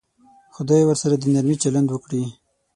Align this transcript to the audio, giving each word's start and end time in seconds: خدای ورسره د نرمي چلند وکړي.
خدای 0.55 0.81
ورسره 0.85 1.15
د 1.19 1.23
نرمي 1.33 1.55
چلند 1.63 1.87
وکړي. 1.91 2.23